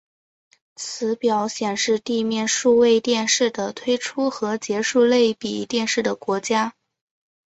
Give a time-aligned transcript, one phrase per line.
[0.75, 6.73] 此表显示地面数位电视的推出和结束类比电视的国家。